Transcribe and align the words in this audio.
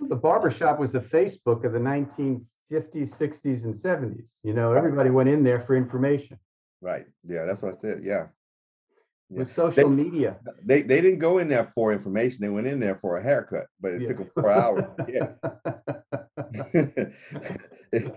The 0.00 0.16
barber 0.16 0.50
shop 0.50 0.78
was 0.78 0.92
the 0.92 1.00
Facebook 1.00 1.64
of 1.64 1.72
the 1.72 1.78
1950s, 1.78 2.44
60s, 2.70 3.64
and 3.64 3.74
70s. 3.74 4.24
You 4.44 4.52
know, 4.54 4.72
everybody 4.72 5.10
went 5.10 5.28
in 5.28 5.42
there 5.42 5.62
for 5.66 5.76
information. 5.76 6.38
Right. 6.80 7.06
Yeah, 7.26 7.44
that's 7.44 7.60
what 7.60 7.74
I 7.76 7.80
said. 7.80 8.02
Yeah. 8.04 8.26
Yeah. 9.30 9.40
With 9.40 9.54
social 9.54 9.90
They- 9.90 10.02
media. 10.04 10.38
They 10.64 10.82
they 10.82 11.00
didn't 11.02 11.18
go 11.18 11.38
in 11.38 11.48
there 11.48 11.70
for 11.74 11.92
information. 11.92 12.38
They 12.40 12.48
went 12.48 12.66
in 12.66 12.80
there 12.80 12.96
for 13.02 13.18
a 13.18 13.22
haircut, 13.22 13.66
but 13.80 13.92
it 13.92 14.02
Yeah. 14.02 14.08
took 14.08 14.18
them 14.18 14.30
four 14.34 14.50
hours. 14.50 14.84
Yeah. 15.08 15.32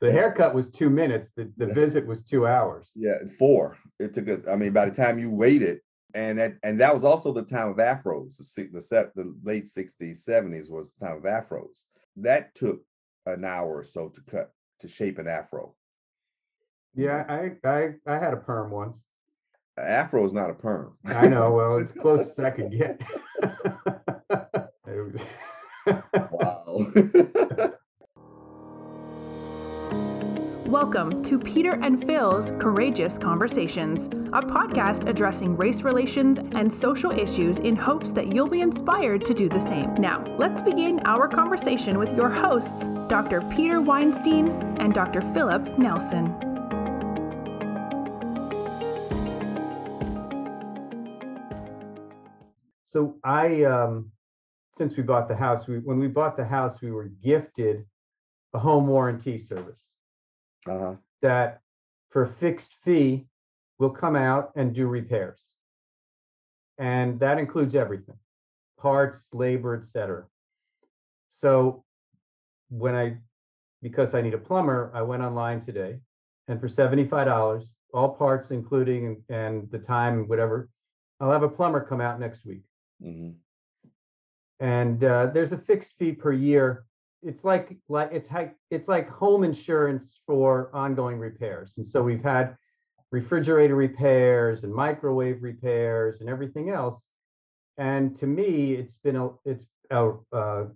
The 0.00 0.12
haircut 0.12 0.54
was 0.54 0.70
two 0.70 0.88
minutes. 0.88 1.30
The, 1.36 1.52
the 1.56 1.66
visit 1.66 2.06
was 2.06 2.22
two 2.22 2.46
hours. 2.46 2.88
yeah, 2.94 3.16
four. 3.38 3.76
It 3.98 4.14
took 4.14 4.28
us. 4.28 4.40
I 4.48 4.54
mean, 4.56 4.72
by 4.72 4.88
the 4.88 4.94
time 4.94 5.18
you 5.18 5.30
waited, 5.30 5.80
and 6.14 6.38
that 6.38 6.54
and 6.62 6.80
that 6.80 6.94
was 6.94 7.04
also 7.04 7.32
the 7.32 7.42
time 7.42 7.68
of 7.68 7.76
afros. 7.76 8.36
The 8.36 8.68
the, 8.72 8.82
set, 8.82 9.14
the 9.14 9.34
late 9.42 9.68
sixties, 9.68 10.24
seventies 10.24 10.68
was 10.68 10.92
the 10.92 11.06
time 11.06 11.16
of 11.16 11.22
afros. 11.24 11.84
That 12.16 12.54
took 12.54 12.82
an 13.26 13.44
hour 13.44 13.78
or 13.78 13.84
so 13.84 14.08
to 14.08 14.20
cut 14.30 14.52
to 14.80 14.88
shape 14.88 15.18
an 15.18 15.28
afro. 15.28 15.74
Yeah, 16.94 17.24
I, 17.28 17.68
I, 17.68 17.94
I 18.06 18.18
had 18.18 18.32
a 18.34 18.38
perm 18.38 18.70
once. 18.70 19.04
Afro 19.78 20.24
is 20.26 20.32
not 20.32 20.50
a 20.50 20.54
perm. 20.54 20.96
I 21.04 21.28
know. 21.28 21.52
Well, 21.52 21.78
it's 21.78 21.92
close 21.92 22.26
as 22.26 22.38
I 22.38 22.50
could 22.50 22.72
get. 22.72 23.00
Wow. 25.86 26.92
Welcome 30.70 31.24
to 31.24 31.36
Peter 31.36 31.72
and 31.82 32.06
Phil's 32.06 32.52
Courageous 32.60 33.18
Conversations, 33.18 34.06
a 34.32 34.40
podcast 34.40 35.08
addressing 35.08 35.56
race 35.56 35.82
relations 35.82 36.38
and 36.54 36.72
social 36.72 37.10
issues 37.10 37.58
in 37.58 37.74
hopes 37.74 38.12
that 38.12 38.32
you'll 38.32 38.48
be 38.48 38.60
inspired 38.60 39.24
to 39.24 39.34
do 39.34 39.48
the 39.48 39.58
same. 39.58 39.92
Now, 39.94 40.24
let's 40.38 40.62
begin 40.62 41.00
our 41.06 41.26
conversation 41.26 41.98
with 41.98 42.16
your 42.16 42.30
hosts, 42.30 42.86
Dr. 43.08 43.40
Peter 43.50 43.80
Weinstein 43.80 44.46
and 44.78 44.94
Dr. 44.94 45.22
Philip 45.34 45.76
Nelson. 45.76 46.26
So 52.86 53.16
I, 53.24 53.64
um, 53.64 54.12
since 54.78 54.96
we 54.96 55.02
bought 55.02 55.26
the 55.26 55.34
house, 55.34 55.66
we, 55.66 55.80
when 55.80 55.98
we 55.98 56.06
bought 56.06 56.36
the 56.36 56.44
house, 56.44 56.80
we 56.80 56.92
were 56.92 57.10
gifted 57.24 57.84
a 58.54 58.60
home 58.60 58.86
warranty 58.86 59.36
service 59.36 59.90
uh-huh. 60.68 60.94
that 61.22 61.60
for 62.10 62.24
a 62.24 62.32
fixed 62.40 62.74
fee 62.84 63.26
will 63.78 63.90
come 63.90 64.16
out 64.16 64.52
and 64.56 64.74
do 64.74 64.86
repairs. 64.86 65.40
And 66.78 67.20
that 67.20 67.38
includes 67.38 67.74
everything, 67.74 68.16
parts, 68.78 69.18
labor, 69.32 69.82
etc. 69.82 70.24
So 71.30 71.84
when 72.70 72.94
I, 72.94 73.16
because 73.82 74.14
I 74.14 74.20
need 74.22 74.34
a 74.34 74.38
plumber, 74.38 74.90
I 74.94 75.02
went 75.02 75.22
online 75.22 75.64
today 75.64 75.98
and 76.48 76.60
for 76.60 76.68
$75, 76.68 77.64
all 77.92 78.08
parts 78.10 78.50
including 78.50 79.22
and, 79.28 79.70
the 79.70 79.78
time, 79.78 80.28
whatever, 80.28 80.68
I'll 81.20 81.32
have 81.32 81.42
a 81.42 81.48
plumber 81.48 81.84
come 81.84 82.00
out 82.00 82.18
next 82.18 82.44
week. 82.44 82.62
hmm 83.02 83.30
and 84.60 85.02
uh, 85.02 85.26
there's 85.32 85.52
a 85.52 85.58
fixed 85.58 85.92
fee 85.98 86.12
per 86.12 86.32
year. 86.32 86.84
It's 87.22 87.44
like 87.44 87.76
like 87.88 88.10
it's 88.12 88.30
like 88.30 88.56
it's 88.70 88.88
like 88.88 89.08
home 89.10 89.44
insurance 89.44 90.20
for 90.26 90.70
ongoing 90.74 91.18
repairs. 91.18 91.72
And 91.76 91.86
so 91.86 92.02
we've 92.02 92.22
had 92.22 92.56
refrigerator 93.12 93.74
repairs 93.74 94.64
and 94.64 94.72
microwave 94.72 95.42
repairs 95.42 96.20
and 96.20 96.28
everything 96.28 96.70
else. 96.70 97.04
And 97.76 98.16
to 98.20 98.26
me, 98.26 98.74
it's 98.74 98.96
been 98.96 99.16
a 99.16 99.30
it's 99.44 99.64
a, 99.90 100.12
uh, 100.32 100.66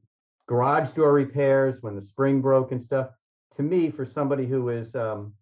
garage 0.46 0.90
door 0.90 1.12
repairs 1.12 1.76
when 1.80 1.94
the 1.94 2.02
spring 2.02 2.40
broke 2.40 2.72
and 2.72 2.82
stuff. 2.82 3.10
To 3.56 3.62
me, 3.62 3.90
for 3.90 4.04
somebody 4.04 4.46
who 4.46 4.68
is 4.68 4.94
um, 4.94 5.32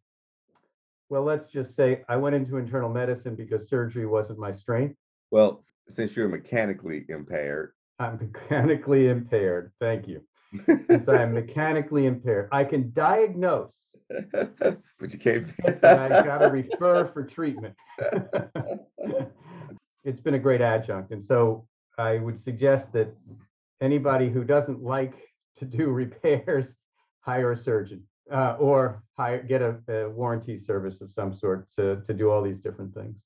well, 1.08 1.22
let's 1.22 1.48
just 1.48 1.74
say 1.74 2.02
I 2.08 2.16
went 2.16 2.34
into 2.34 2.56
internal 2.56 2.88
medicine 2.88 3.34
because 3.34 3.68
surgery 3.68 4.06
wasn't 4.06 4.38
my 4.38 4.52
strength. 4.52 4.96
Well, 5.30 5.64
since 5.88 6.16
you're 6.16 6.28
mechanically 6.28 7.04
impaired, 7.08 7.72
I'm 7.98 8.18
mechanically 8.34 9.08
impaired. 9.08 9.72
Thank 9.80 10.08
you. 10.08 10.22
Since 10.66 11.08
I 11.08 11.22
am 11.22 11.32
mechanically 11.32 12.06
impaired, 12.06 12.48
I 12.52 12.64
can 12.64 12.92
diagnose, 12.92 13.72
but 14.32 15.12
you 15.12 15.18
can't. 15.18 15.48
I 15.82 16.08
got 16.08 16.38
to 16.38 16.48
refer 16.48 17.06
for 17.06 17.24
treatment. 17.24 17.74
it's 20.04 20.20
been 20.20 20.34
a 20.34 20.38
great 20.38 20.60
adjunct. 20.60 21.10
And 21.12 21.22
so 21.22 21.66
I 21.98 22.18
would 22.18 22.38
suggest 22.38 22.92
that 22.92 23.14
anybody 23.80 24.28
who 24.28 24.44
doesn't 24.44 24.82
like 24.82 25.14
to 25.56 25.64
do 25.64 25.88
repairs, 25.88 26.66
hire 27.20 27.52
a 27.52 27.56
surgeon 27.56 28.02
uh, 28.30 28.56
or 28.58 29.02
hire, 29.16 29.42
get 29.42 29.62
a, 29.62 29.76
a 29.88 30.10
warranty 30.10 30.58
service 30.58 31.00
of 31.00 31.12
some 31.12 31.34
sort 31.34 31.68
to, 31.76 32.02
to 32.06 32.12
do 32.12 32.30
all 32.30 32.42
these 32.42 32.60
different 32.60 32.94
things. 32.94 33.22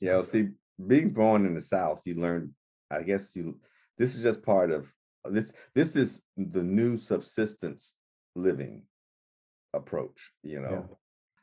Yeah, 0.00 0.16
well, 0.16 0.26
see, 0.26 0.48
being 0.86 1.10
born 1.10 1.44
in 1.44 1.54
the 1.54 1.62
South, 1.62 2.00
you 2.04 2.14
learn. 2.14 2.54
I 2.90 3.02
guess 3.02 3.22
you. 3.34 3.58
This 3.98 4.16
is 4.16 4.22
just 4.22 4.42
part 4.42 4.70
of 4.70 4.90
this. 5.28 5.52
This 5.74 5.96
is 5.96 6.20
the 6.36 6.62
new 6.62 6.98
subsistence 6.98 7.94
living 8.34 8.82
approach. 9.74 10.18
You 10.42 10.60
know, 10.62 10.70
Yeah. 10.88 10.96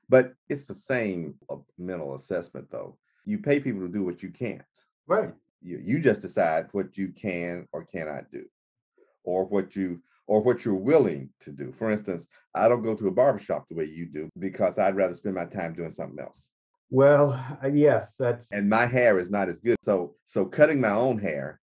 but 0.09 0.33
it's 0.49 0.65
the 0.67 0.75
same 0.75 1.35
mental 1.77 2.15
assessment, 2.15 2.69
though. 2.71 2.97
You 3.25 3.39
pay 3.39 3.59
people 3.59 3.81
to 3.81 3.89
do 3.89 4.03
what 4.03 4.23
you 4.23 4.29
can't. 4.31 4.61
Right. 5.07 5.33
You 5.61 5.79
you 5.83 5.99
just 5.99 6.21
decide 6.21 6.67
what 6.71 6.97
you 6.97 7.09
can 7.09 7.67
or 7.71 7.83
cannot 7.85 8.29
do, 8.31 8.45
or 9.23 9.45
what 9.45 9.75
you 9.75 10.01
or 10.27 10.41
what 10.41 10.65
you're 10.65 10.75
willing 10.75 11.29
to 11.39 11.51
do. 11.51 11.71
For 11.71 11.89
instance, 11.89 12.27
I 12.53 12.67
don't 12.67 12.83
go 12.83 12.95
to 12.95 13.07
a 13.07 13.11
barbershop 13.11 13.65
the 13.69 13.75
way 13.75 13.85
you 13.85 14.05
do 14.05 14.29
because 14.37 14.77
I'd 14.77 14.95
rather 14.97 15.15
spend 15.15 15.35
my 15.35 15.45
time 15.45 15.73
doing 15.73 15.91
something 15.93 16.19
else. 16.19 16.47
Well, 16.89 17.39
yes, 17.73 18.15
that's 18.19 18.51
and 18.51 18.69
my 18.69 18.85
hair 18.85 19.19
is 19.19 19.29
not 19.29 19.49
as 19.49 19.59
good. 19.59 19.77
So 19.83 20.15
so 20.25 20.45
cutting 20.45 20.79
my 20.81 20.91
own 20.91 21.17
hair 21.17 21.59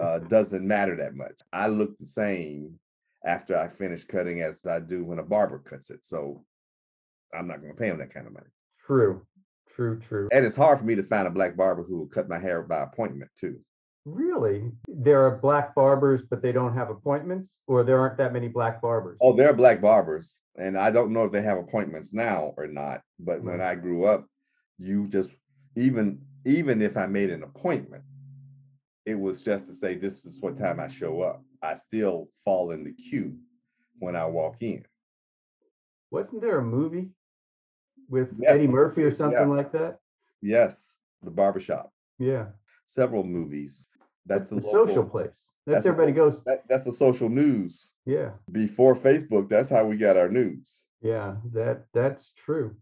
uh, 0.00 0.18
doesn't 0.20 0.66
matter 0.66 0.96
that 0.96 1.14
much. 1.14 1.38
I 1.52 1.68
look 1.68 1.96
the 1.98 2.06
same 2.06 2.78
after 3.24 3.58
I 3.58 3.68
finish 3.68 4.04
cutting 4.04 4.42
as 4.42 4.64
I 4.66 4.80
do 4.80 5.04
when 5.04 5.18
a 5.18 5.22
barber 5.22 5.58
cuts 5.58 5.90
it. 5.90 6.00
So 6.04 6.44
I'm 7.34 7.48
not 7.48 7.60
going 7.60 7.72
to 7.72 7.78
pay 7.78 7.88
him 7.88 7.98
that 7.98 8.14
kind 8.14 8.26
of 8.26 8.32
money. 8.32 8.46
true. 8.86 9.22
True, 9.74 10.00
true. 10.08 10.28
And 10.32 10.46
it's 10.46 10.56
hard 10.56 10.78
for 10.78 10.86
me 10.86 10.94
to 10.94 11.02
find 11.02 11.26
a 11.26 11.30
black 11.30 11.54
barber 11.54 11.82
who 11.82 11.98
will 11.98 12.06
cut 12.06 12.30
my 12.30 12.38
hair 12.38 12.62
by 12.62 12.82
appointment 12.82 13.30
too. 13.38 13.60
Really? 14.06 14.70
There 14.88 15.26
are 15.26 15.36
black 15.36 15.74
barbers, 15.74 16.22
but 16.30 16.40
they 16.40 16.52
don't 16.52 16.74
have 16.74 16.88
appointments, 16.88 17.58
or 17.66 17.84
there 17.84 17.98
aren't 17.98 18.16
that 18.16 18.32
many 18.32 18.48
black 18.48 18.80
barbers? 18.80 19.18
Oh, 19.20 19.36
there 19.36 19.50
are 19.50 19.52
black 19.52 19.82
barbers, 19.82 20.38
and 20.56 20.78
I 20.78 20.90
don't 20.90 21.12
know 21.12 21.24
if 21.24 21.32
they 21.32 21.42
have 21.42 21.58
appointments 21.58 22.14
now 22.14 22.54
or 22.56 22.66
not. 22.66 23.02
But 23.18 23.42
when 23.42 23.60
I 23.60 23.74
grew 23.74 24.06
up, 24.06 24.26
you 24.78 25.08
just 25.08 25.30
even 25.74 26.22
even 26.46 26.80
if 26.80 26.96
I 26.96 27.06
made 27.06 27.30
an 27.30 27.42
appointment, 27.42 28.04
it 29.06 29.18
was 29.18 29.40
just 29.40 29.68
to 29.68 29.74
say 29.74 29.94
this 29.94 30.24
is 30.24 30.38
what 30.40 30.58
time 30.58 30.80
I 30.80 30.88
show 30.88 31.22
up. 31.22 31.42
I 31.62 31.74
still 31.74 32.28
fall 32.44 32.72
in 32.72 32.82
the 32.84 32.92
queue 32.92 33.38
when 34.00 34.16
I 34.16 34.26
walk 34.26 34.56
in. 34.60 34.84
Wasn't 36.10 36.42
there 36.42 36.58
a 36.58 36.64
movie 36.64 37.10
with 38.08 38.34
Yes, 38.38 38.50
Eddie 38.50 38.66
Murphy 38.66 39.04
or 39.04 39.10
yeah. 39.10 39.16
something 39.16 39.56
like 39.56 39.72
that? 39.72 40.00
Yes, 40.42 40.76
the 41.22 41.30
barbershop. 41.30 41.92
Yeah. 42.18 42.46
Several 42.84 43.22
movies. 43.22 43.86
That's 44.26 44.44
the, 44.44 44.56
the 44.56 44.66
local, 44.66 44.86
social 44.86 45.04
place. 45.04 45.30
that's 45.66 45.76
That's 45.76 45.82
the 45.84 45.88
everybody 45.90 46.12
goes. 46.12 46.42
That, 46.44 46.64
that's 46.68 46.84
the 46.84 46.92
social 46.92 47.28
news. 47.28 47.88
Yeah. 48.04 48.30
Before 48.50 48.96
Facebook, 48.96 49.48
that's 49.48 49.68
how 49.68 49.84
we 49.84 49.96
got 49.96 50.16
our 50.16 50.28
news. 50.28 50.84
Yeah. 51.00 51.36
That 51.52 51.84
that's 51.94 52.32
true. 52.44 52.76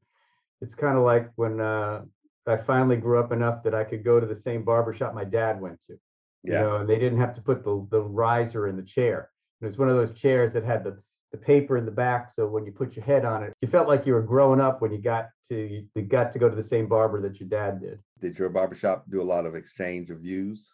It's 0.63 0.75
kind 0.75 0.97
of 0.97 1.05
like 1.05 1.31
when 1.37 1.61
uh, 1.61 2.03
I 2.47 2.57
finally 2.57 2.97
grew 2.97 3.21
up 3.21 3.33
enough 3.33 3.63
that 3.65 3.75
I 3.75 3.85
could 3.85 4.05
go 4.05 4.21
to 4.21 4.27
the 4.27 4.37
same 4.37 4.65
barbershop 4.65 5.15
my 5.15 5.25
dad 5.25 5.61
went 5.61 5.81
to. 5.87 5.99
You 6.45 6.53
Yeah. 6.53 6.61
know, 6.61 6.77
and 6.77 6.89
they 6.89 6.99
didn't 6.99 7.19
have 7.19 7.35
to 7.35 7.43
put 7.43 7.65
the 7.65 7.87
the 7.91 8.03
riser 8.03 8.69
in 8.69 8.77
the 8.77 8.83
chair. 8.83 9.31
It 9.61 9.65
was 9.65 9.79
one 9.79 9.89
of 9.89 9.97
those 9.97 10.13
chairs 10.17 10.53
that 10.53 10.65
had 10.65 10.85
the 10.85 11.03
the 11.33 11.39
paper 11.39 11.77
in 11.77 11.85
the 11.85 11.91
back, 11.91 12.31
so 12.31 12.47
when 12.47 12.65
you 12.65 12.71
put 12.71 12.95
your 12.95 13.05
head 13.05 13.25
on 13.25 13.43
it, 13.43 13.53
you 13.61 13.67
felt 13.67 13.89
like 13.89 14.07
you 14.07 14.13
were 14.13 14.23
growing 14.23 14.61
up 14.61 14.81
when 14.81 14.93
you 14.93 14.99
got 14.99 15.31
to 15.49 15.57
you, 15.57 15.89
you 15.97 16.03
got 16.03 16.33
to 16.33 16.39
go 16.39 16.49
to 16.49 16.55
the 16.55 16.63
same 16.63 16.87
barber 16.87 17.21
that 17.23 17.41
your 17.41 17.49
dad 17.49 17.81
did. 17.81 17.99
Did 18.21 18.39
your 18.39 18.51
barbershop 18.51 19.11
do 19.11 19.21
a 19.21 19.25
lot 19.35 19.45
of 19.45 19.57
exchange 19.57 20.11
of 20.11 20.19
views? 20.21 20.71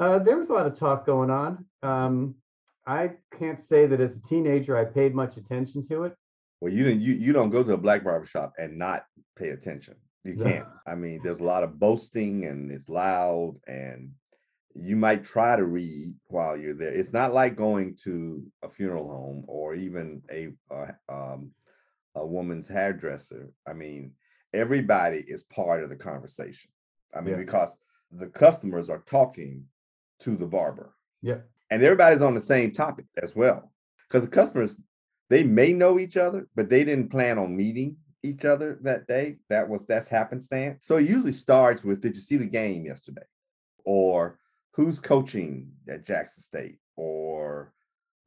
Uh, 0.00 0.18
there 0.18 0.38
was 0.38 0.48
a 0.48 0.52
lot 0.54 0.66
of 0.66 0.74
talk 0.78 1.04
going 1.04 1.30
on. 1.30 1.66
Um, 1.82 2.36
I 2.86 3.12
can't 3.38 3.60
say 3.60 3.86
that 3.86 4.00
as 4.00 4.16
a 4.16 4.20
teenager 4.20 4.76
I 4.78 4.84
paid 4.86 5.14
much 5.14 5.36
attention 5.36 5.86
to 5.88 6.04
it. 6.04 6.14
Well, 6.62 6.72
you 6.72 6.84
didn't. 6.84 7.02
You 7.02 7.12
you 7.14 7.32
don't 7.34 7.50
go 7.50 7.62
to 7.62 7.72
a 7.74 7.76
black 7.76 8.02
barbershop 8.02 8.54
and 8.58 8.78
not 8.78 9.04
pay 9.36 9.50
attention. 9.50 9.96
You 10.24 10.36
can't. 10.36 10.66
I 10.86 10.94
mean, 10.94 11.20
there's 11.22 11.40
a 11.40 11.44
lot 11.44 11.64
of 11.64 11.78
boasting 11.78 12.44
and 12.46 12.70
it's 12.70 12.88
loud, 12.88 13.56
and 13.66 14.12
you 14.74 14.96
might 14.96 15.24
try 15.24 15.56
to 15.56 15.64
read 15.64 16.14
while 16.26 16.56
you're 16.56 16.74
there. 16.74 16.92
It's 16.92 17.12
not 17.12 17.34
like 17.34 17.56
going 17.56 17.96
to 18.04 18.42
a 18.62 18.68
funeral 18.70 19.08
home 19.08 19.44
or 19.46 19.74
even 19.74 20.22
a 20.30 20.50
uh, 20.70 20.92
um, 21.08 21.50
a 22.14 22.26
woman's 22.26 22.68
hairdresser. 22.68 23.50
I 23.66 23.72
mean, 23.72 24.12
everybody 24.52 25.24
is 25.26 25.42
part 25.44 25.82
of 25.82 25.90
the 25.90 25.96
conversation. 25.96 26.70
I 27.14 27.20
mean, 27.20 27.34
Yeah. 27.34 27.40
because 27.44 27.76
the 28.10 28.26
customers 28.26 28.90
are 28.90 29.02
talking 29.06 29.64
to 30.20 30.36
the 30.36 30.46
barber 30.46 30.94
Yeah. 31.22 31.40
and 31.70 31.82
everybody's 31.82 32.22
on 32.22 32.34
the 32.34 32.40
same 32.42 32.72
topic 32.72 33.06
as 33.22 33.34
well. 33.34 33.72
Because 34.08 34.22
the 34.22 34.30
customers, 34.30 34.74
they 35.30 35.42
may 35.44 35.72
know 35.72 35.98
each 35.98 36.16
other, 36.18 36.46
but 36.54 36.68
they 36.68 36.84
didn't 36.84 37.08
plan 37.10 37.38
on 37.38 37.56
meeting 37.56 37.96
each 38.22 38.44
other 38.44 38.78
that 38.82 39.06
day. 39.06 39.38
That 39.48 39.68
was 39.68 39.86
that's 39.86 40.08
happenstance. 40.08 40.80
So 40.82 40.96
it 40.98 41.08
usually 41.08 41.32
starts 41.32 41.82
with, 41.82 42.02
did 42.02 42.14
you 42.16 42.22
see 42.22 42.36
the 42.36 42.44
game 42.44 42.84
yesterday? 42.84 43.24
Or 43.84 44.38
who's 44.72 44.98
coaching 44.98 45.70
at 45.88 46.06
Jackson 46.06 46.42
State? 46.42 46.78
Or 46.96 47.72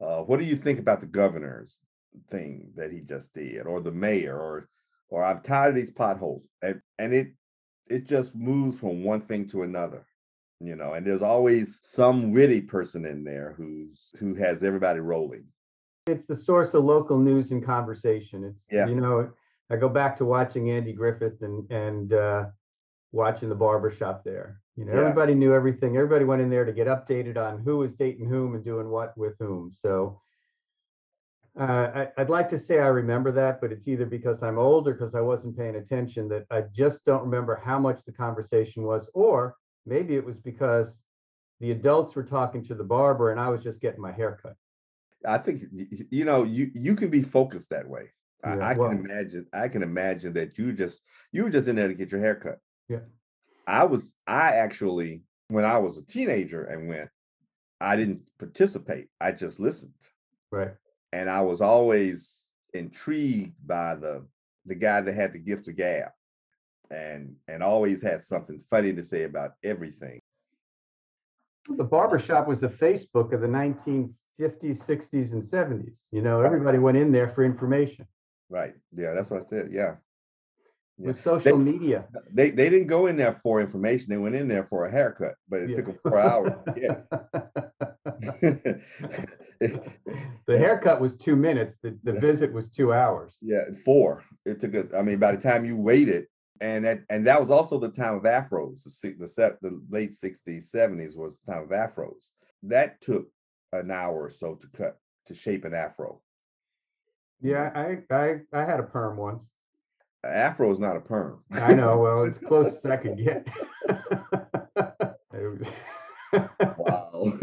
uh, 0.00 0.18
what 0.22 0.38
do 0.38 0.44
you 0.44 0.56
think 0.56 0.78
about 0.78 1.00
the 1.00 1.06
governor's 1.06 1.78
thing 2.30 2.72
that 2.76 2.90
he 2.92 3.00
just 3.00 3.32
did, 3.34 3.66
or 3.66 3.80
the 3.80 3.92
mayor, 3.92 4.38
or 4.38 4.68
or 5.08 5.24
I'm 5.24 5.40
tired 5.42 5.70
of 5.70 5.74
these 5.76 5.90
potholes, 5.90 6.42
and, 6.62 6.80
and 6.98 7.14
it 7.14 7.28
it 7.88 8.08
just 8.08 8.34
moves 8.34 8.78
from 8.78 9.04
one 9.04 9.20
thing 9.20 9.48
to 9.50 9.62
another, 9.62 10.04
you 10.60 10.74
know. 10.74 10.94
And 10.94 11.06
there's 11.06 11.22
always 11.22 11.78
some 11.84 12.32
witty 12.32 12.60
person 12.62 13.04
in 13.04 13.22
there 13.22 13.54
who's 13.56 14.10
who 14.18 14.34
has 14.34 14.62
everybody 14.64 15.00
rolling. 15.00 15.44
It's 16.08 16.26
the 16.26 16.36
source 16.36 16.74
of 16.74 16.84
local 16.84 17.18
news 17.18 17.50
and 17.50 17.64
conversation. 17.64 18.44
It's 18.44 18.64
Yeah. 18.70 18.86
you 18.86 18.94
know, 18.96 19.30
I 19.70 19.76
go 19.76 19.88
back 19.88 20.16
to 20.18 20.24
watching 20.24 20.70
Andy 20.70 20.92
Griffith 20.92 21.40
and 21.42 21.70
and 21.70 22.12
uh, 22.12 22.46
watching 23.12 23.48
the 23.48 23.54
barber 23.54 23.90
shop 23.90 24.22
there. 24.24 24.60
You 24.76 24.84
know, 24.84 24.92
Yeah. 24.92 25.00
everybody 25.00 25.34
knew 25.34 25.54
everything. 25.54 25.96
Everybody 25.96 26.24
went 26.24 26.42
in 26.42 26.50
there 26.50 26.64
to 26.64 26.72
get 26.72 26.86
updated 26.86 27.36
on 27.36 27.60
who 27.60 27.78
was 27.78 27.94
dating 27.94 28.28
whom 28.28 28.54
and 28.54 28.64
doing 28.64 28.90
what 28.90 29.16
with 29.16 29.34
whom. 29.38 29.72
So 29.72 30.20
uh, 31.58 31.62
I, 31.94 32.08
I'd 32.18 32.28
like 32.28 32.48
to 32.50 32.58
say 32.58 32.78
I 32.80 32.88
remember 32.88 33.32
that, 33.32 33.60
but 33.62 33.72
it's 33.72 33.88
either 33.88 34.04
because 34.04 34.42
I'm 34.42 34.58
old 34.58 34.86
or 34.86 34.92
because 34.92 35.14
I 35.14 35.22
wasn't 35.22 35.56
paying 35.56 35.76
attention 35.76 36.28
that 36.28 36.44
I 36.50 36.62
just 36.74 37.04
don't 37.06 37.22
remember 37.24 37.56
how 37.64 37.78
much 37.78 38.04
the 38.04 38.12
conversation 38.12 38.82
was, 38.82 39.08
or 39.14 39.56
maybe 39.86 40.16
it 40.16 40.24
was 40.24 40.36
because 40.36 40.98
the 41.60 41.70
adults 41.70 42.14
were 42.14 42.24
talking 42.24 42.62
to 42.66 42.74
the 42.74 42.84
barber 42.84 43.30
and 43.30 43.40
I 43.40 43.48
was 43.48 43.62
just 43.62 43.80
getting 43.80 44.02
my 44.02 44.12
hair 44.12 44.38
cut. 44.42 44.56
I 45.26 45.38
think 45.38 45.62
you 46.10 46.26
know 46.26 46.42
you 46.44 46.70
you 46.74 46.94
can 46.94 47.08
be 47.08 47.22
focused 47.22 47.70
that 47.70 47.88
way. 47.88 48.10
I, 48.44 48.56
Yeah, 48.56 48.68
I 48.68 48.74
well- 48.74 48.90
can 48.90 48.98
imagine. 48.98 49.46
I 49.54 49.68
can 49.68 49.82
imagine 49.82 50.34
that 50.34 50.58
you 50.58 50.72
just 50.74 51.00
you 51.32 51.44
were 51.44 51.50
just 51.50 51.66
in 51.68 51.76
there 51.76 51.88
to 51.88 51.94
get 51.94 52.12
your 52.12 52.20
hair 52.20 52.34
cut. 52.34 52.58
Yeah. 52.88 53.00
I 53.66 53.84
was. 53.84 54.04
I 54.26 54.52
actually, 54.52 55.22
when 55.48 55.64
I 55.64 55.78
was 55.78 55.96
a 55.96 56.02
teenager 56.02 56.64
and 56.64 56.88
went, 56.88 57.08
I 57.80 57.96
didn't 57.96 58.22
participate. 58.38 59.08
I 59.20 59.32
just 59.32 59.58
listened, 59.60 59.92
Right. 60.50 60.74
and 61.12 61.28
I 61.28 61.40
was 61.42 61.60
always 61.60 62.32
intrigued 62.72 63.54
by 63.66 63.94
the 63.96 64.24
the 64.66 64.74
guy 64.74 65.00
that 65.00 65.14
had 65.14 65.32
the 65.32 65.38
gift 65.38 65.68
of 65.68 65.76
gab, 65.76 66.10
and 66.90 67.36
and 67.48 67.62
always 67.62 68.02
had 68.02 68.24
something 68.24 68.62
funny 68.70 68.92
to 68.94 69.04
say 69.04 69.24
about 69.24 69.52
everything. 69.64 70.20
The 71.68 71.84
barber 71.84 72.20
shop 72.20 72.46
was 72.46 72.60
the 72.60 72.68
Facebook 72.68 73.32
of 73.32 73.40
the 73.40 73.48
1950s, 73.48 74.14
60s, 74.38 75.32
and 75.32 75.42
70s. 75.42 75.92
You 76.12 76.22
know, 76.22 76.40
everybody 76.42 76.78
went 76.78 76.96
in 76.96 77.10
there 77.10 77.30
for 77.30 77.44
information. 77.44 78.06
Right. 78.48 78.74
Yeah, 78.96 79.14
that's 79.14 79.28
what 79.28 79.42
I 79.42 79.48
said. 79.50 79.70
Yeah. 79.72 79.96
Yeah. 80.98 81.08
With 81.08 81.22
social 81.22 81.58
media. 81.58 82.06
They 82.32 82.50
they 82.50 82.70
didn't 82.70 82.86
go 82.86 83.06
in 83.06 83.16
there 83.18 83.38
for 83.42 83.60
information. 83.60 84.06
They 84.08 84.16
went 84.16 84.34
in 84.34 84.48
there 84.48 84.64
for 84.70 84.86
a 84.86 84.90
haircut, 84.90 85.34
but 85.48 85.60
it 85.60 85.70
Yeah. 85.70 85.76
took 85.76 85.86
them 85.86 85.98
four 86.02 86.18
hours 86.18 86.52
it. 86.76 87.06
The 90.46 90.58
haircut 90.58 91.00
was 91.00 91.16
two 91.16 91.34
minutes. 91.34 91.76
The, 91.82 91.98
the 92.04 92.12
Yeah. 92.14 92.20
visit 92.20 92.52
was 92.52 92.68
two 92.70 92.92
hours. 92.92 93.36
yeah, 93.40 93.64
four. 93.84 94.22
It 94.44 94.60
took 94.60 94.74
us. 94.74 94.86
I 94.94 95.02
mean, 95.02 95.18
by 95.18 95.34
the 95.34 95.42
time 95.42 95.64
you 95.64 95.76
waited, 95.76 96.26
and 96.60 96.84
that 96.84 97.00
and 97.10 97.26
that 97.26 97.40
was 97.40 97.50
also 97.50 97.78
the 97.78 97.90
time 97.90 98.14
of 98.14 98.22
afros. 98.22 98.82
The 98.84 99.14
the, 99.18 99.28
set, 99.28 99.60
the 99.60 99.80
late 99.90 100.14
sixties, 100.14 100.70
seventies 100.70 101.16
was 101.16 101.38
the 101.40 101.52
time 101.52 101.62
of 101.64 101.70
afros. 101.70 102.30
That 102.62 103.00
took 103.00 103.26
an 103.72 103.90
hour 103.90 104.22
or 104.24 104.30
so 104.30 104.54
to 104.54 104.66
cut 104.76 104.98
to 105.26 105.34
shape 105.34 105.64
an 105.64 105.74
afro. 105.74 106.20
Yeah, 107.40 107.70
I, 107.74 108.14
I, 108.14 108.36
I 108.52 108.64
had 108.64 108.80
a 108.80 108.84
perm 108.84 109.16
once. 109.16 109.50
Afro 110.24 110.70
is 110.72 110.78
not 110.78 110.96
a 110.96 111.00
perm. 111.00 111.42
I 111.52 111.74
know. 111.74 111.98
Well, 111.98 112.24
it's 112.24 112.38
close 112.38 112.74
as 112.74 112.84
I 112.84 112.96
could 112.96 113.18
get. 113.18 113.46
Wow. 116.78 117.38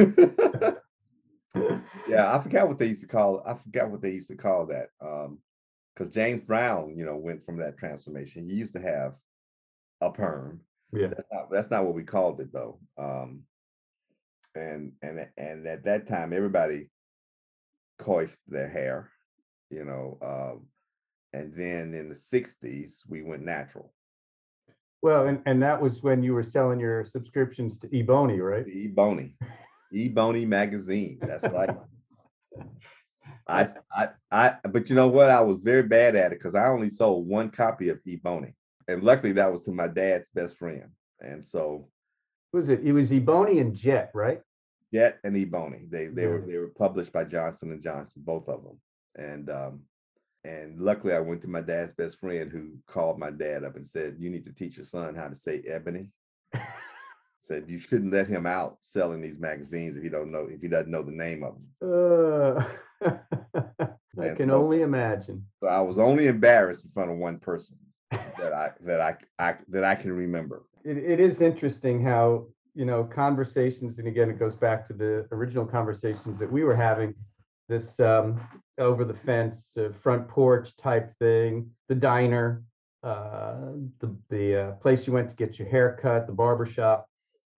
yeah, 2.07 2.35
I 2.35 2.41
forgot 2.41 2.67
what 2.67 2.79
they 2.79 2.87
used 2.87 3.01
to 3.01 3.07
call. 3.07 3.43
I 3.45 3.55
forgot 3.55 3.89
what 3.89 4.01
they 4.01 4.11
used 4.11 4.29
to 4.29 4.35
call 4.35 4.65
that. 4.67 4.89
Um, 5.01 5.39
because 5.95 6.13
James 6.13 6.41
Brown, 6.41 6.95
you 6.97 7.05
know, 7.05 7.15
went 7.17 7.45
from 7.45 7.57
that 7.57 7.77
transformation. 7.77 8.49
He 8.49 8.55
used 8.55 8.73
to 8.73 8.81
have 8.81 9.13
a 10.01 10.11
perm. 10.11 10.61
yeah. 10.91 11.07
That's 11.07 11.27
not 11.31 11.51
that's 11.51 11.71
not 11.71 11.85
what 11.85 11.93
we 11.93 12.03
called 12.03 12.39
it 12.39 12.51
though. 12.51 12.79
Um, 12.97 13.43
and 14.55 14.93
and 15.01 15.27
and 15.37 15.67
at 15.67 15.85
that 15.85 16.07
time, 16.07 16.33
everybody 16.33 16.89
coiffed 17.99 18.39
their 18.47 18.69
hair, 18.69 19.11
you 19.69 19.85
know. 19.85 20.17
Um, 20.21 20.65
and 21.33 21.53
then 21.55 21.93
in 21.93 22.09
the 22.09 22.15
'60s, 22.15 22.93
we 23.07 23.21
went 23.21 23.43
natural. 23.43 23.91
Well, 25.01 25.27
and, 25.27 25.41
and 25.45 25.61
that 25.61 25.81
was 25.81 26.01
when 26.01 26.23
you 26.23 26.33
were 26.33 26.43
selling 26.43 26.79
your 26.79 27.05
subscriptions 27.05 27.77
to 27.79 27.87
Ebony, 27.99 28.39
right? 28.39 28.65
ebony 28.65 29.35
Boney, 30.09 30.41
E 30.41 30.45
magazine. 30.45 31.17
That's 31.21 31.43
right. 31.43 31.75
I, 33.47 33.67
I, 33.91 34.07
I, 34.31 34.55
but 34.69 34.89
you 34.89 34.95
know 34.95 35.09
what? 35.09 35.29
I 35.29 35.41
was 35.41 35.59
very 35.59 35.83
bad 35.83 36.15
at 36.15 36.31
it 36.31 36.39
because 36.39 36.55
I 36.55 36.67
only 36.67 36.89
sold 36.89 37.27
one 37.27 37.49
copy 37.49 37.89
of 37.89 37.99
ebony 38.07 38.53
and 38.87 39.03
luckily 39.03 39.33
that 39.33 39.51
was 39.51 39.63
to 39.65 39.71
my 39.71 39.87
dad's 39.87 40.29
best 40.33 40.57
friend. 40.57 40.89
And 41.19 41.45
so 41.45 41.87
Who 42.51 42.59
was 42.59 42.69
it? 42.69 42.81
It 42.83 42.91
was 42.91 43.11
Ebony 43.11 43.59
and 43.59 43.75
Jet, 43.75 44.11
right? 44.13 44.41
Jet 44.93 45.19
and 45.23 45.35
ebony 45.35 45.85
they 45.89 46.07
they 46.07 46.27
were 46.27 46.43
they 46.45 46.57
were 46.57 46.69
published 46.69 47.11
by 47.11 47.23
Johnson 47.23 47.71
and 47.71 47.83
Johnson, 47.83 48.21
both 48.25 48.47
of 48.47 48.63
them. 48.63 48.79
And 49.15 49.49
um, 49.49 49.81
and 50.43 50.79
luckily 50.79 51.13
I 51.13 51.19
went 51.19 51.41
to 51.41 51.47
my 51.47 51.61
dad's 51.61 51.93
best 51.93 52.19
friend 52.19 52.51
who 52.51 52.71
called 52.87 53.19
my 53.19 53.31
dad 53.31 53.63
up 53.63 53.75
and 53.75 53.85
said, 53.85 54.17
"You 54.19 54.29
need 54.29 54.45
to 54.45 54.53
teach 54.53 54.77
your 54.77 54.85
son 54.85 55.15
how 55.15 55.27
to 55.27 55.35
say 55.35 55.61
ebony." 55.67 56.07
said 57.43 57.65
you 57.67 57.79
shouldn't 57.79 58.13
let 58.13 58.27
him 58.27 58.45
out 58.45 58.77
selling 58.81 59.21
these 59.21 59.37
magazines 59.37 59.97
if 59.97 60.03
he 60.03 60.09
don't 60.09 60.31
know 60.31 60.47
if 60.49 60.61
he 60.61 60.67
doesn't 60.67 60.91
know 60.91 61.03
the 61.03 61.11
name 61.11 61.43
of 61.43 61.55
them. 61.55 62.65
Uh, 63.03 63.09
I 64.21 64.35
can 64.35 64.49
so- 64.49 64.63
only 64.63 64.81
imagine. 64.81 65.45
So 65.59 65.67
I 65.67 65.81
was 65.81 65.99
only 65.99 66.27
embarrassed 66.27 66.85
in 66.85 66.91
front 66.91 67.11
of 67.11 67.17
one 67.17 67.39
person 67.39 67.77
that 68.11 68.53
I 68.53 68.71
that 68.81 69.01
I, 69.01 69.17
I 69.39 69.55
that 69.69 69.83
I 69.83 69.95
can 69.95 70.13
remember. 70.13 70.63
It, 70.83 70.97
it 70.97 71.19
is 71.19 71.41
interesting 71.41 72.03
how, 72.03 72.45
you 72.75 72.85
know, 72.85 73.03
conversations, 73.03 73.99
and 73.99 74.07
again, 74.07 74.29
it 74.29 74.39
goes 74.39 74.55
back 74.55 74.85
to 74.87 74.93
the 74.93 75.27
original 75.31 75.65
conversations 75.65 76.37
that 76.39 76.51
we 76.51 76.63
were 76.63 76.75
having, 76.75 77.13
this 77.69 77.99
um, 77.99 78.39
over 78.77 79.05
the 79.05 79.13
fence, 79.13 79.67
uh, 79.77 79.89
front 80.01 80.27
porch 80.27 80.75
type 80.77 81.13
thing, 81.19 81.69
the 81.89 81.95
diner, 81.95 82.63
uh, 83.03 83.73
the, 83.99 84.15
the 84.29 84.55
uh, 84.61 84.71
place 84.73 85.05
you 85.05 85.13
went 85.13 85.29
to 85.29 85.35
get 85.35 85.59
your 85.59 85.67
hair 85.67 85.97
cut, 86.01 86.25
the 86.27 86.33
barber 86.33 86.65
shop. 86.65 87.07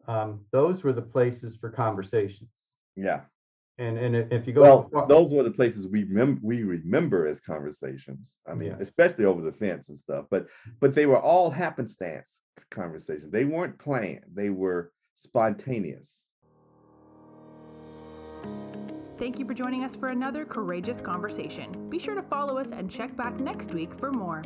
Um, 0.08 0.42
those 0.52 0.84
were 0.84 0.94
the 0.94 1.02
places 1.02 1.56
for 1.56 1.70
conversations. 1.70 2.50
Yeah. 2.96 3.22
And, 3.78 3.98
and 3.98 4.16
if 4.32 4.48
you 4.48 4.54
go. 4.54 4.62
Well, 4.62 4.90
far- 4.92 5.08
those 5.08 5.32
were 5.32 5.44
the 5.44 5.52
places 5.52 5.88
we 5.88 6.04
remember 6.04 6.40
we 6.42 6.64
remember 6.64 7.28
as 7.28 7.40
conversations. 7.42 8.32
I 8.48 8.54
mean, 8.54 8.70
Yes. 8.70 8.78
especially 8.82 9.26
over 9.26 9.42
the 9.42 9.52
fence 9.52 9.90
and 9.90 10.00
stuff. 10.00 10.26
But 10.32 10.48
but 10.80 10.96
they 10.96 11.06
were 11.06 11.20
all 11.20 11.50
happenstance 11.50 12.40
conversations. 12.72 13.32
They 13.32 13.44
weren't 13.44 13.78
planned. 13.78 14.24
They 14.34 14.50
were 14.50 14.94
spontaneous. 15.18 16.20
Thank 19.18 19.40
you 19.40 19.46
for 19.46 19.54
joining 19.54 19.86
us 19.86 19.96
for 19.96 20.10
another 20.10 20.44
courageous 20.44 21.00
conversation. 21.00 21.90
Be 21.90 22.00
sure 22.00 22.16
to 22.16 22.22
follow 22.22 22.58
us 22.58 22.72
and 22.74 22.92
check 22.92 23.16
back 23.16 23.40
next 23.40 23.72
week 23.72 23.98
for 23.98 24.12
more. 24.12 24.44